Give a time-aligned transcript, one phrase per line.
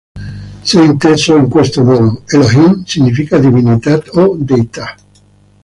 [0.63, 4.95] Se inteso in questo modo, "elohim" significa "divinità" o "deità".